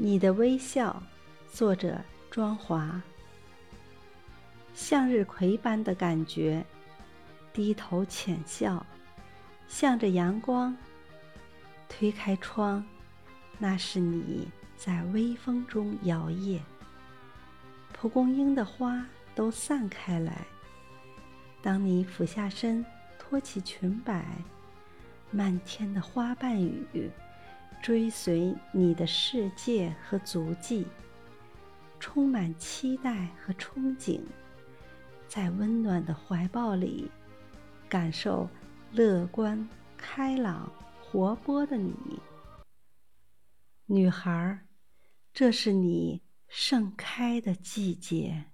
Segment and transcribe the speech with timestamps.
[0.00, 1.02] 你的微笑，
[1.50, 3.02] 作者庄华。
[4.72, 6.64] 向日葵般的感觉，
[7.52, 8.86] 低头浅笑，
[9.66, 10.74] 向着阳光。
[11.88, 12.86] 推开窗，
[13.58, 14.46] 那是你
[14.76, 16.60] 在微风中摇曳。
[17.92, 19.04] 蒲公英的花
[19.34, 20.46] 都散开来。
[21.60, 22.86] 当你俯下身，
[23.18, 24.24] 托起裙摆，
[25.32, 27.10] 漫天的花瓣雨。
[27.82, 30.86] 追随你的世界和足迹，
[31.98, 34.20] 充满期待和憧憬，
[35.26, 37.10] 在温暖的怀抱里，
[37.88, 38.48] 感受
[38.92, 41.94] 乐观、开朗、活泼的你，
[43.86, 44.66] 女孩儿，
[45.32, 48.44] 这是你盛开的季节。